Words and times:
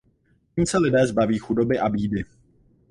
Tím 0.55 0.65
se 0.65 0.77
lidé 0.77 1.07
zbaví 1.07 1.37
chudoby 1.37 1.79
a 1.79 1.89
bídy. 1.89 2.25